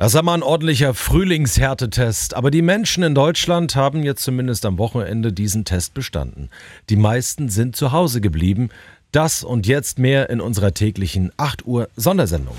Das 0.00 0.14
ist 0.14 0.22
mal 0.22 0.34
ein 0.34 0.44
ordentlicher 0.44 0.94
Frühlingshärtetest, 0.94 2.34
aber 2.34 2.52
die 2.52 2.62
Menschen 2.62 3.02
in 3.02 3.16
Deutschland 3.16 3.74
haben 3.74 4.04
jetzt 4.04 4.22
zumindest 4.22 4.64
am 4.64 4.78
Wochenende 4.78 5.32
diesen 5.32 5.64
Test 5.64 5.92
bestanden. 5.92 6.50
Die 6.88 6.94
meisten 6.94 7.48
sind 7.48 7.74
zu 7.74 7.90
Hause 7.90 8.20
geblieben. 8.20 8.68
Das 9.10 9.42
und 9.42 9.66
jetzt 9.66 9.98
mehr 9.98 10.30
in 10.30 10.40
unserer 10.40 10.72
täglichen 10.72 11.32
8 11.36 11.66
Uhr 11.66 11.88
Sondersendung. 11.96 12.54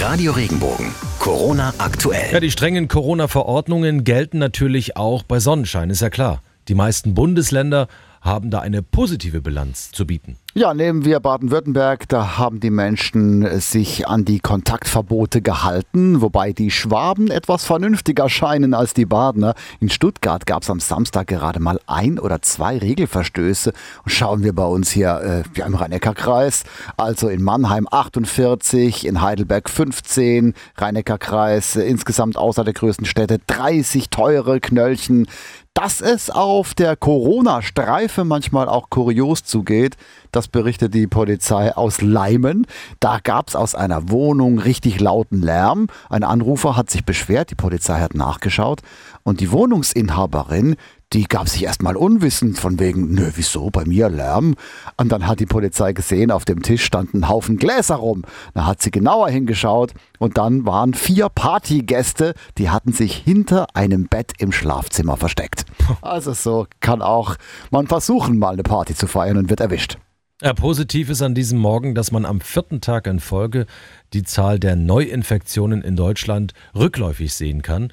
Radio 0.00 0.32
Regenbogen, 0.32 0.92
Corona 1.20 1.74
aktuell. 1.78 2.32
Ja, 2.32 2.40
die 2.40 2.50
strengen 2.50 2.88
Corona-Verordnungen 2.88 4.02
gelten 4.02 4.38
natürlich 4.38 4.96
auch 4.96 5.22
bei 5.22 5.38
Sonnenschein, 5.38 5.90
ist 5.90 6.02
ja 6.02 6.10
klar. 6.10 6.42
Die 6.66 6.74
meisten 6.74 7.14
Bundesländer 7.14 7.86
haben 8.22 8.50
da 8.50 8.60
eine 8.60 8.82
positive 8.82 9.42
Bilanz 9.42 9.90
zu 9.90 10.06
bieten. 10.06 10.36
Ja, 10.54 10.74
nehmen 10.74 11.04
wir 11.06 11.18
Baden-Württemberg, 11.18 12.08
da 12.08 12.36
haben 12.36 12.60
die 12.60 12.70
Menschen 12.70 13.58
sich 13.58 14.06
an 14.06 14.26
die 14.26 14.38
Kontaktverbote 14.38 15.40
gehalten, 15.40 16.20
wobei 16.20 16.52
die 16.52 16.70
Schwaben 16.70 17.30
etwas 17.30 17.64
vernünftiger 17.64 18.28
scheinen 18.28 18.74
als 18.74 18.92
die 18.92 19.06
Badener. 19.06 19.54
In 19.80 19.88
Stuttgart 19.88 20.44
gab 20.46 20.62
es 20.62 20.68
am 20.70 20.78
Samstag 20.78 21.28
gerade 21.28 21.58
mal 21.58 21.80
ein 21.86 22.18
oder 22.18 22.42
zwei 22.42 22.76
Regelverstöße. 22.76 23.72
Und 24.04 24.10
schauen 24.10 24.44
wir 24.44 24.54
bei 24.54 24.66
uns 24.66 24.90
hier 24.90 25.44
äh, 25.56 25.60
im 25.60 25.74
Rhein-Neckar-Kreis, 25.74 26.64
also 26.98 27.28
in 27.28 27.42
Mannheim 27.42 27.88
48, 27.90 29.06
in 29.06 29.22
Heidelberg 29.22 29.70
15, 29.70 30.52
Rhein-Neckar-Kreis 30.76 31.76
äh, 31.76 31.84
insgesamt 31.84 32.36
außer 32.36 32.62
der 32.62 32.74
größten 32.74 33.06
Städte 33.06 33.40
30 33.46 34.10
teure 34.10 34.60
Knöllchen. 34.60 35.26
Dass 35.74 36.02
es 36.02 36.28
auf 36.28 36.74
der 36.74 36.96
Corona-Streife 36.96 38.24
manchmal 38.24 38.68
auch 38.68 38.90
kurios 38.90 39.42
zugeht, 39.42 39.96
das 40.30 40.46
berichtet 40.46 40.92
die 40.92 41.06
Polizei 41.06 41.74
aus 41.74 42.02
Leimen. 42.02 42.66
Da 43.00 43.20
gab 43.22 43.48
es 43.48 43.56
aus 43.56 43.74
einer 43.74 44.10
Wohnung 44.10 44.58
richtig 44.58 45.00
lauten 45.00 45.40
Lärm. 45.40 45.86
Ein 46.10 46.24
Anrufer 46.24 46.76
hat 46.76 46.90
sich 46.90 47.06
beschwert, 47.06 47.50
die 47.50 47.54
Polizei 47.54 48.00
hat 48.00 48.14
nachgeschaut 48.14 48.80
und 49.22 49.40
die 49.40 49.50
Wohnungsinhaberin, 49.50 50.76
die 51.12 51.24
gab 51.24 51.48
sich 51.48 51.64
erstmal 51.64 51.96
unwissend 51.96 52.58
von 52.58 52.78
wegen, 52.78 53.12
nö, 53.12 53.30
wieso, 53.34 53.70
bei 53.70 53.84
mir 53.84 54.08
Lärm? 54.08 54.54
Und 54.96 55.12
dann 55.12 55.26
hat 55.26 55.40
die 55.40 55.46
Polizei 55.46 55.92
gesehen, 55.92 56.30
auf 56.30 56.44
dem 56.44 56.62
Tisch 56.62 56.84
standen 56.84 57.18
ein 57.18 57.28
Haufen 57.28 57.58
Gläser 57.58 57.96
rum. 57.96 58.24
Da 58.54 58.66
hat 58.66 58.80
sie 58.80 58.90
genauer 58.90 59.28
hingeschaut 59.28 59.92
und 60.18 60.38
dann 60.38 60.64
waren 60.64 60.94
vier 60.94 61.28
Partygäste, 61.28 62.34
die 62.58 62.70
hatten 62.70 62.92
sich 62.92 63.14
hinter 63.14 63.66
einem 63.74 64.06
Bett 64.06 64.32
im 64.38 64.52
Schlafzimmer 64.52 65.16
versteckt. 65.16 65.64
Also 66.00 66.32
so 66.32 66.66
kann 66.80 67.02
auch 67.02 67.36
man 67.70 67.86
versuchen, 67.86 68.38
mal 68.38 68.52
eine 68.52 68.62
Party 68.62 68.94
zu 68.94 69.06
feiern 69.06 69.36
und 69.36 69.50
wird 69.50 69.60
erwischt. 69.60 69.98
Ja, 70.40 70.54
positiv 70.54 71.08
ist 71.08 71.22
an 71.22 71.36
diesem 71.36 71.60
Morgen, 71.60 71.94
dass 71.94 72.10
man 72.10 72.24
am 72.24 72.40
vierten 72.40 72.80
Tag 72.80 73.06
in 73.06 73.20
Folge 73.20 73.66
die 74.12 74.24
Zahl 74.24 74.58
der 74.58 74.74
Neuinfektionen 74.74 75.82
in 75.82 75.94
Deutschland 75.94 76.52
rückläufig 76.74 77.32
sehen 77.32 77.62
kann. 77.62 77.92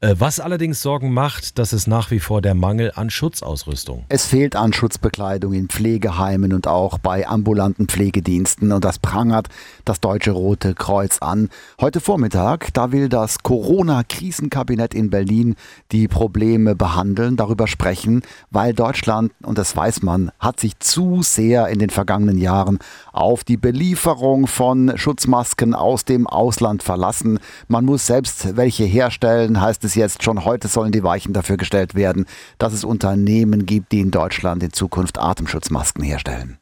Äh, 0.00 0.14
was 0.16 0.38
allerdings 0.38 0.80
Sorgen 0.80 1.12
macht, 1.12 1.58
das 1.58 1.72
ist 1.72 1.88
nach 1.88 2.12
wie 2.12 2.20
vor 2.20 2.40
der 2.40 2.54
Mangel 2.54 2.92
an 2.94 3.10
Schutzausrüstung. 3.10 4.04
Es 4.08 4.26
fehlt 4.26 4.54
an 4.54 4.72
Schutzbekleidung 4.72 5.52
in 5.54 5.68
Pflegeheimen 5.68 6.52
und 6.52 6.68
auch 6.68 6.98
bei 6.98 7.26
ambulanten 7.26 7.88
Pflegediensten 7.88 8.70
und 8.70 8.84
das 8.84 9.00
prangert 9.00 9.48
das 9.84 10.00
Deutsche 10.00 10.30
Rote 10.30 10.76
Kreuz 10.76 11.18
an. 11.18 11.48
Heute 11.80 11.98
Vormittag, 11.98 12.72
da 12.74 12.92
will 12.92 13.08
das 13.08 13.42
Corona-Krisenkabinett 13.42 14.94
in 14.94 15.10
Berlin 15.10 15.56
die 15.90 16.06
Probleme 16.06 16.76
behandeln, 16.76 17.34
darüber 17.34 17.66
sprechen, 17.66 18.22
weil 18.50 18.74
Deutschland, 18.74 19.32
und 19.42 19.58
das 19.58 19.76
weiß 19.76 20.02
man, 20.02 20.30
hat 20.38 20.60
sich 20.60 20.78
zu 20.78 21.22
sehr 21.24 21.66
in 21.70 21.80
den 21.80 21.90
vergangenen 21.90 22.38
Jahren 22.38 22.78
auf 23.12 23.42
die 23.42 23.56
Belieferung 23.56 24.46
von 24.46 24.96
Schutzmasken 24.96 25.74
aus 25.74 26.04
dem 26.04 26.28
Ausland 26.28 26.84
verlassen. 26.84 27.40
Man 27.66 27.84
muss 27.84 28.06
selbst 28.06 28.56
welche 28.56 28.84
herstellen, 28.84 29.60
heißt 29.60 29.82
es 29.82 29.87
es 29.88 29.96
jetzt, 29.96 30.22
schon 30.22 30.44
heute 30.44 30.68
sollen 30.68 30.92
die 30.92 31.02
Weichen 31.02 31.32
dafür 31.32 31.56
gestellt 31.56 31.94
werden, 31.94 32.26
dass 32.58 32.72
es 32.72 32.84
Unternehmen 32.84 33.66
gibt, 33.66 33.92
die 33.92 34.00
in 34.00 34.10
Deutschland 34.10 34.62
in 34.62 34.72
Zukunft 34.72 35.18
Atemschutzmasken 35.18 36.04
herstellen. 36.04 36.58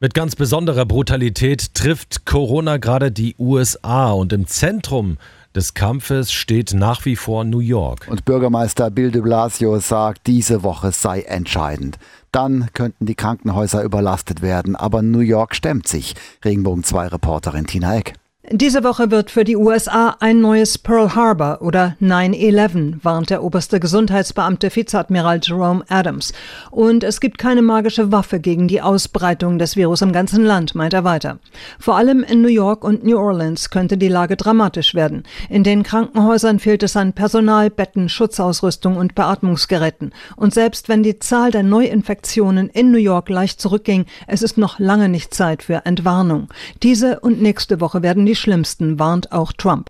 Mit 0.00 0.14
ganz 0.14 0.36
besonderer 0.36 0.86
Brutalität 0.86 1.74
trifft 1.74 2.24
Corona 2.24 2.76
gerade 2.76 3.10
die 3.10 3.34
USA 3.36 4.12
und 4.12 4.32
im 4.32 4.46
Zentrum 4.46 5.18
des 5.56 5.74
Kampfes 5.74 6.30
steht 6.30 6.72
nach 6.72 7.04
wie 7.04 7.16
vor 7.16 7.42
New 7.42 7.58
York. 7.58 8.06
Und 8.08 8.24
Bürgermeister 8.24 8.92
Bill 8.92 9.10
de 9.10 9.22
Blasio 9.22 9.80
sagt, 9.80 10.28
diese 10.28 10.62
Woche 10.62 10.92
sei 10.92 11.22
entscheidend. 11.22 11.98
Dann 12.30 12.68
könnten 12.74 13.06
die 13.06 13.16
Krankenhäuser 13.16 13.82
überlastet 13.82 14.40
werden, 14.40 14.76
aber 14.76 15.02
New 15.02 15.18
York 15.18 15.56
stemmt 15.56 15.88
sich. 15.88 16.14
Regenbogen 16.44 16.84
2 16.84 17.08
Reporterin 17.08 17.66
Tina 17.66 17.96
Eck. 17.96 18.14
Diese 18.50 18.82
Woche 18.82 19.10
wird 19.10 19.30
für 19.30 19.44
die 19.44 19.56
USA 19.56 20.16
ein 20.20 20.40
neues 20.40 20.78
Pearl 20.78 21.14
Harbor 21.14 21.60
oder 21.60 21.98
9-11, 22.00 23.00
warnt 23.02 23.28
der 23.28 23.44
oberste 23.44 23.78
Gesundheitsbeamte 23.78 24.74
Vizeadmiral 24.74 25.38
Jerome 25.42 25.84
Adams. 25.90 26.32
Und 26.70 27.04
es 27.04 27.20
gibt 27.20 27.36
keine 27.36 27.60
magische 27.60 28.10
Waffe 28.10 28.40
gegen 28.40 28.66
die 28.66 28.80
Ausbreitung 28.80 29.58
des 29.58 29.76
Virus 29.76 30.00
im 30.00 30.12
ganzen 30.12 30.46
Land, 30.46 30.74
meint 30.74 30.94
er 30.94 31.04
weiter. 31.04 31.40
Vor 31.78 31.98
allem 31.98 32.22
in 32.22 32.40
New 32.40 32.48
York 32.48 32.84
und 32.84 33.04
New 33.04 33.18
Orleans 33.18 33.68
könnte 33.68 33.98
die 33.98 34.08
Lage 34.08 34.36
dramatisch 34.36 34.94
werden. 34.94 35.24
In 35.50 35.62
den 35.62 35.82
Krankenhäusern 35.82 36.58
fehlt 36.58 36.82
es 36.82 36.96
an 36.96 37.12
Personal, 37.12 37.68
Betten, 37.68 38.08
Schutzausrüstung 38.08 38.96
und 38.96 39.14
Beatmungsgeräten. 39.14 40.12
Und 40.36 40.54
selbst 40.54 40.88
wenn 40.88 41.02
die 41.02 41.18
Zahl 41.18 41.50
der 41.50 41.64
Neuinfektionen 41.64 42.70
in 42.70 42.92
New 42.92 42.98
York 42.98 43.28
leicht 43.28 43.60
zurückging, 43.60 44.06
es 44.26 44.40
ist 44.40 44.56
noch 44.56 44.78
lange 44.78 45.10
nicht 45.10 45.34
Zeit 45.34 45.64
für 45.64 45.84
Entwarnung. 45.84 46.48
Diese 46.82 47.20
und 47.20 47.42
nächste 47.42 47.82
Woche 47.82 48.02
werden 48.02 48.24
die 48.24 48.37
schlimmsten, 48.38 48.98
warnt 48.98 49.32
auch 49.32 49.52
Trump. 49.52 49.88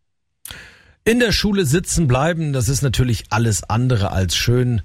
In 1.05 1.21
der 1.21 1.33
Schule 1.33 1.65
sitzen 1.65 2.07
bleiben, 2.07 2.53
das 2.53 2.69
ist 2.69 2.83
natürlich 2.83 3.25
alles 3.31 3.65
andere 3.65 4.13
als 4.13 4.37
schön. 4.37 4.83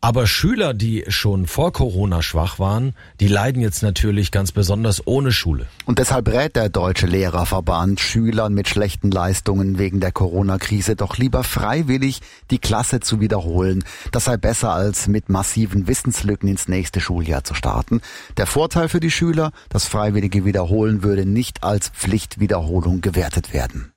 Aber 0.00 0.26
Schüler, 0.26 0.74
die 0.74 1.04
schon 1.08 1.46
vor 1.46 1.72
Corona 1.72 2.22
schwach 2.22 2.58
waren, 2.58 2.94
die 3.18 3.28
leiden 3.28 3.62
jetzt 3.62 3.82
natürlich 3.82 4.30
ganz 4.30 4.52
besonders 4.52 5.04
ohne 5.06 5.32
Schule. 5.32 5.66
Und 5.84 5.98
deshalb 5.98 6.28
rät 6.28 6.54
der 6.54 6.68
Deutsche 6.68 7.06
Lehrerverband 7.06 7.98
Schülern 7.98 8.54
mit 8.54 8.68
schlechten 8.68 9.10
Leistungen 9.10 9.78
wegen 9.78 9.98
der 9.98 10.12
Corona-Krise 10.12 10.96
doch 10.96 11.16
lieber 11.16 11.42
freiwillig 11.42 12.20
die 12.50 12.58
Klasse 12.58 13.00
zu 13.00 13.20
wiederholen. 13.20 13.84
Das 14.12 14.26
sei 14.26 14.36
besser 14.36 14.72
als 14.72 15.08
mit 15.08 15.28
massiven 15.28 15.88
Wissenslücken 15.88 16.48
ins 16.48 16.68
nächste 16.68 17.00
Schuljahr 17.00 17.42
zu 17.42 17.54
starten. 17.54 18.00
Der 18.36 18.46
Vorteil 18.46 18.88
für 18.88 19.00
die 19.00 19.10
Schüler, 19.10 19.50
das 19.70 19.86
freiwillige 19.86 20.44
Wiederholen 20.44 21.02
würde 21.02 21.26
nicht 21.26 21.64
als 21.64 21.88
Pflichtwiederholung 21.88 23.00
gewertet 23.00 23.52
werden. 23.52 23.95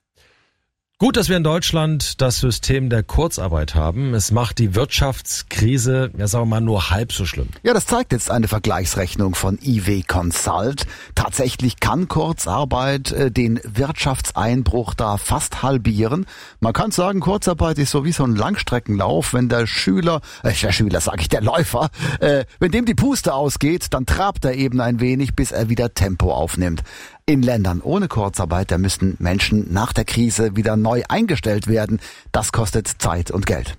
Gut, 1.01 1.15
dass 1.15 1.29
wir 1.29 1.37
in 1.37 1.45
Deutschland 1.45 2.19
das 2.19 2.39
System 2.41 2.89
der 2.89 3.03
Kurzarbeit 3.03 3.73
haben. 3.73 4.13
Es 4.13 4.31
macht 4.31 4.57
die 4.57 4.75
Wirtschaftskrise, 4.75 6.11
ja 6.17 6.27
sagen 6.27 6.43
wir 6.43 6.49
mal, 6.49 6.59
nur 6.59 6.89
halb 6.89 7.13
so 7.13 7.23
schlimm. 7.23 7.47
Ja, 7.63 7.73
das 7.73 7.85
zeigt 7.85 8.11
jetzt 8.11 8.29
eine 8.29 8.49
Vergleichsrechnung 8.49 9.33
von 9.33 9.57
IW 9.63 10.03
Consult. 10.05 10.85
Tatsächlich 11.15 11.79
kann 11.79 12.09
Kurzarbeit 12.09 13.13
äh, 13.13 13.31
den 13.31 13.61
Wirtschaftseinbruch 13.63 14.93
da 14.93 15.15
fast 15.15 15.63
halbieren. 15.63 16.25
Man 16.59 16.73
kann 16.73 16.91
sagen, 16.91 17.21
Kurzarbeit 17.21 17.77
ist 17.77 17.91
so 17.91 18.03
wie 18.03 18.11
so 18.11 18.25
ein 18.25 18.35
Langstreckenlauf. 18.35 19.33
Wenn 19.33 19.47
der 19.47 19.67
Schüler, 19.67 20.19
äh, 20.43 20.51
der 20.51 20.73
Schüler 20.73 20.99
sage 20.99 21.21
ich, 21.21 21.29
der 21.29 21.39
Läufer, 21.39 21.91
äh, 22.19 22.43
wenn 22.59 22.71
dem 22.71 22.83
die 22.83 22.93
Puste 22.93 23.33
ausgeht, 23.33 23.85
dann 23.91 24.05
trabt 24.05 24.43
er 24.43 24.55
eben 24.55 24.81
ein 24.81 24.99
wenig, 24.99 25.33
bis 25.33 25.53
er 25.53 25.69
wieder 25.69 25.93
Tempo 25.93 26.33
aufnimmt. 26.33 26.83
In 27.29 27.44
Ländern 27.44 27.81
ohne 27.81 28.07
Kurzarbeit, 28.07 28.72
da 28.72 28.79
müssten 28.79 29.16
Menschen 29.19 29.72
nach 29.72 29.94
der 29.94 30.03
Krise 30.03 30.56
wieder 30.56 30.75
neu 30.75 31.03
eingestellt 31.09 31.67
werden. 31.67 32.00
Das 32.31 32.51
kostet 32.51 32.88
Zeit 32.88 33.29
und 33.29 33.45
Geld. 33.45 33.78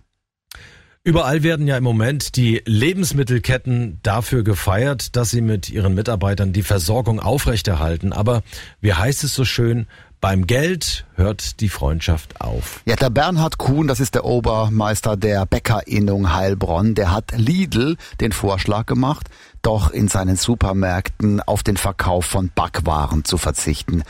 Überall 1.03 1.43
werden 1.43 1.67
ja 1.67 1.77
im 1.77 1.83
Moment 1.83 2.37
die 2.37 2.63
Lebensmittelketten 2.65 3.99
dafür 4.05 4.45
gefeiert, 4.45 5.17
dass 5.17 5.31
sie 5.31 5.41
mit 5.41 5.69
ihren 5.69 5.97
Mitarbeitern 5.97 6.53
die 6.53 6.63
Versorgung 6.63 7.19
aufrechterhalten. 7.19 8.13
Aber 8.13 8.45
wie 8.81 8.95
heißt 8.95 9.25
es 9.25 9.35
so 9.35 9.45
schön, 9.45 9.89
beim 10.21 10.47
Geld 10.47 11.07
hört 11.15 11.61
die 11.61 11.71
Freundschaft 11.71 12.41
auf. 12.43 12.83
Ja, 12.85 12.95
der 12.95 13.11
Bernhard 13.11 13.57
Kuhn, 13.57 13.89
das 13.89 14.01
ist 14.01 14.15
der 14.15 14.27
Obermeister 14.27 15.17
der 15.17 15.47
Bäckerinnung 15.47 16.35
Heilbronn, 16.35 16.95
der 16.95 17.11
hat 17.11 17.33
Lidl 17.37 17.97
den 18.21 18.33
Vorschlag 18.33 18.85
gemacht, 18.85 19.29
doch 19.63 19.91
in 19.91 20.09
seinen 20.09 20.37
Supermärkten 20.37 21.41
auf 21.41 21.63
den 21.63 21.77
Verkauf 21.77 22.25
von 22.25 22.51
Backwaren 22.55 23.25
zu 23.25 23.39
verzichten. 23.39 24.03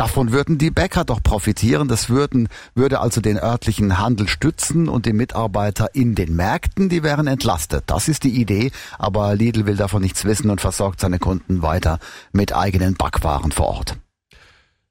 Davon 0.00 0.32
würden 0.32 0.56
die 0.56 0.70
Bäcker 0.70 1.04
doch 1.04 1.22
profitieren. 1.22 1.86
Das 1.86 2.08
würden, 2.08 2.48
würde 2.74 3.00
also 3.00 3.20
den 3.20 3.36
örtlichen 3.36 3.98
Handel 3.98 4.28
stützen 4.28 4.88
und 4.88 5.04
die 5.04 5.12
Mitarbeiter 5.12 5.94
in 5.94 6.14
den 6.14 6.34
Märkten, 6.34 6.88
die 6.88 7.02
wären 7.02 7.26
entlastet. 7.26 7.84
Das 7.86 8.08
ist 8.08 8.24
die 8.24 8.40
Idee. 8.40 8.72
Aber 8.98 9.34
Lidl 9.34 9.66
will 9.66 9.76
davon 9.76 10.00
nichts 10.00 10.24
wissen 10.24 10.48
und 10.48 10.62
versorgt 10.62 11.00
seine 11.00 11.18
Kunden 11.18 11.60
weiter 11.60 11.98
mit 12.32 12.54
eigenen 12.54 12.94
Backwaren 12.94 13.52
vor 13.52 13.66
Ort. 13.66 13.98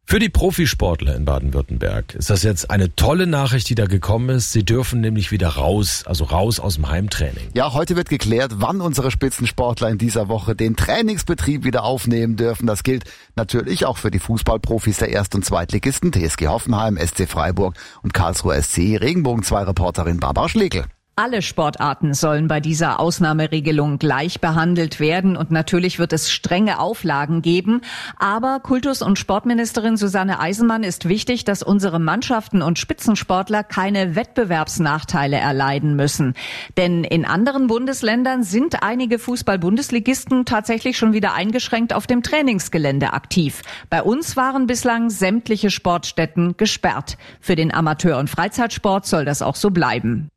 Für 0.10 0.18
die 0.18 0.30
Profisportler 0.30 1.16
in 1.16 1.24
Baden-Württemberg 1.24 2.16
ist 2.16 2.32
das 2.32 2.42
jetzt 2.42 2.72
eine 2.72 2.96
tolle 2.96 3.28
Nachricht, 3.28 3.70
die 3.70 3.76
da 3.76 3.86
gekommen 3.86 4.30
ist. 4.30 4.52
Sie 4.52 4.66
dürfen 4.66 5.02
nämlich 5.02 5.30
wieder 5.30 5.50
raus, 5.50 6.04
also 6.08 6.24
raus 6.24 6.60
aus 6.60 6.76
dem 6.76 6.90
Heimtraining. 6.90 7.50
Ja, 7.54 7.74
heute 7.74 7.96
wird 7.96 8.10
geklärt, 8.10 8.54
wann 8.56 8.82
unsere 8.82 9.12
Spitzensportler 9.12 9.88
in 9.88 10.00
dieser 10.00 10.28
Woche 10.28 10.56
den 10.56 10.76
Trainingsbetrieb 10.76 11.64
wieder 11.64 11.84
aufnehmen 11.84 12.38
dürfen. 12.38 12.66
Das 12.66 12.82
gilt 12.82 13.04
natürlich 13.36 13.86
auch 13.86 14.00
für 14.00 14.10
die 14.10 14.18
Fußballprofis 14.18 14.98
der 14.98 15.10
Erst- 15.10 15.36
und 15.36 15.46
Zweitligisten 15.46 16.12
TSG 16.12 16.48
Hoffenheim, 16.48 16.98
SC 16.98 17.30
Freiburg 17.30 17.76
und 18.02 18.12
Karlsruhe 18.16 18.60
SC. 18.60 18.98
Regenbogen 19.00 19.44
2 19.44 19.62
Reporterin 19.62 20.20
Barbara 20.20 20.50
Schlegel. 20.50 20.86
Alle 21.22 21.42
Sportarten 21.42 22.14
sollen 22.14 22.48
bei 22.48 22.62
dieser 22.62 23.02
Ausnahmeregelung 23.02 24.00
gleich 24.00 24.40
behandelt 24.40 25.02
werden 25.02 25.36
und 25.36 25.52
natürlich 25.52 26.00
wird 26.00 26.14
es 26.14 26.32
strenge 26.32 26.80
Auflagen 26.80 27.42
geben. 27.42 27.82
Aber 28.18 28.62
Kultus- 28.62 29.02
und 29.02 29.20
Sportministerin 29.20 29.98
Susanne 29.98 30.40
Eisenmann 30.40 30.84
ist 30.84 31.10
wichtig, 31.10 31.44
dass 31.44 31.62
unsere 31.62 32.00
Mannschaften 32.00 32.62
und 32.62 32.80
Spitzensportler 32.80 33.66
keine 33.66 34.16
Wettbewerbsnachteile 34.16 35.36
erleiden 35.36 35.98
müssen. 35.98 36.36
Denn 36.78 37.04
in 37.04 37.26
anderen 37.26 37.68
Bundesländern 37.68 38.44
sind 38.44 38.82
einige 38.82 39.20
Fußball-Bundesligisten 39.20 40.46
tatsächlich 40.46 40.98
schon 40.98 41.12
wieder 41.12 41.34
eingeschränkt 41.34 41.92
auf 41.92 42.08
dem 42.08 42.24
Trainingsgelände 42.24 43.12
aktiv. 43.12 43.62
Bei 43.90 44.04
uns 44.04 44.38
waren 44.38 44.68
bislang 44.68 45.10
sämtliche 45.10 45.70
Sportstätten 45.70 46.56
gesperrt. 46.56 47.18
Für 47.42 47.58
den 47.58 47.74
Amateur- 47.74 48.20
und 48.20 48.30
Freizeitsport 48.30 49.06
soll 49.06 49.26
das 49.26 49.42
auch 49.42 49.58
so 49.58 49.70
bleiben. 49.70 50.30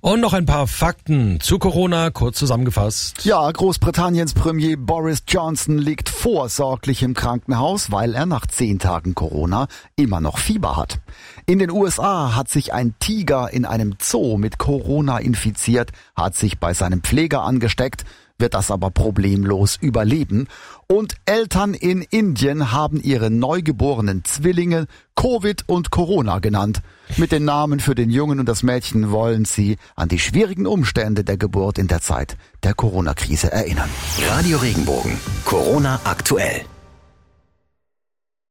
Und 0.00 0.20
noch 0.20 0.32
ein 0.32 0.46
paar 0.46 0.66
Fakten 0.66 1.40
zu 1.40 1.58
Corona, 1.58 2.10
kurz 2.10 2.38
zusammengefasst. 2.38 3.24
Ja, 3.24 3.50
Großbritanniens 3.50 4.34
Premier 4.34 4.76
Boris 4.76 5.24
Johnson 5.26 5.78
liegt 5.78 6.08
vorsorglich 6.08 7.02
im 7.02 7.14
Krankenhaus, 7.14 7.90
weil 7.90 8.14
er 8.14 8.26
nach 8.26 8.46
zehn 8.46 8.78
Tagen 8.78 9.14
Corona 9.14 9.66
immer 9.96 10.20
noch 10.20 10.38
Fieber 10.38 10.76
hat. 10.76 11.00
In 11.46 11.58
den 11.58 11.70
USA 11.70 12.36
hat 12.36 12.48
sich 12.48 12.72
ein 12.72 12.94
Tiger 13.00 13.52
in 13.52 13.64
einem 13.64 13.96
Zoo 14.00 14.38
mit 14.38 14.58
Corona 14.58 15.18
infiziert, 15.18 15.90
hat 16.14 16.36
sich 16.36 16.58
bei 16.58 16.72
seinem 16.74 17.02
Pfleger 17.02 17.42
angesteckt 17.42 18.04
wird 18.38 18.54
das 18.54 18.70
aber 18.70 18.90
problemlos 18.90 19.76
überleben. 19.80 20.48
Und 20.88 21.14
Eltern 21.24 21.74
in 21.74 22.02
Indien 22.02 22.72
haben 22.72 23.00
ihre 23.00 23.30
neugeborenen 23.30 24.24
Zwillinge 24.24 24.86
Covid 25.14 25.64
und 25.66 25.90
Corona 25.90 26.38
genannt. 26.38 26.82
Mit 27.16 27.32
den 27.32 27.44
Namen 27.44 27.80
für 27.80 27.94
den 27.94 28.10
Jungen 28.10 28.40
und 28.40 28.48
das 28.48 28.62
Mädchen 28.62 29.10
wollen 29.10 29.44
sie 29.44 29.76
an 29.94 30.08
die 30.08 30.18
schwierigen 30.18 30.66
Umstände 30.66 31.24
der 31.24 31.36
Geburt 31.36 31.78
in 31.78 31.88
der 31.88 32.00
Zeit 32.00 32.36
der 32.62 32.74
Corona-Krise 32.74 33.50
erinnern. 33.50 33.88
Radio 34.28 34.58
Regenbogen, 34.58 35.18
Corona 35.44 36.00
aktuell. 36.04 36.64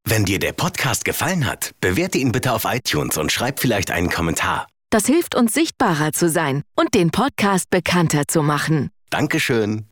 Wenn 0.07 0.23
dir 0.23 0.37
der 0.37 0.53
Podcast 0.53 1.03
gefallen 1.03 1.47
hat, 1.47 1.71
bewerte 1.81 2.19
ihn 2.19 2.31
bitte 2.31 2.53
auf 2.53 2.65
iTunes 2.65 3.17
und 3.17 3.31
schreib 3.31 3.59
vielleicht 3.59 3.89
einen 3.89 4.11
Kommentar. 4.11 4.67
Das 4.91 5.07
hilft 5.07 5.35
uns 5.35 5.53
sichtbarer 5.53 6.13
zu 6.13 6.29
sein 6.29 6.61
und 6.75 6.93
den 6.93 7.09
Podcast 7.09 7.71
bekannter 7.71 8.27
zu 8.27 8.43
machen. 8.43 8.91
Dankeschön. 9.15 9.85